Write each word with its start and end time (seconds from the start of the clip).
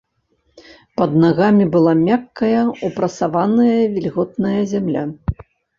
Пад 1.01 1.11
нагамі 1.25 1.65
была 1.77 1.93
мяккая, 2.07 2.63
упрасаваная, 2.91 3.79
вільготная 3.95 4.61
зямля. 4.75 5.03